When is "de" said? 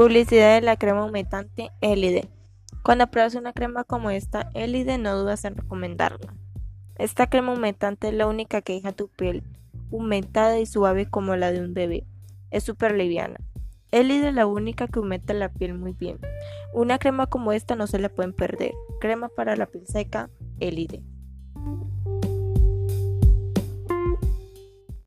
0.54-0.62, 11.52-11.60